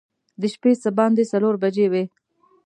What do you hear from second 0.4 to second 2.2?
د شپې څه باندې څلور بجې وې.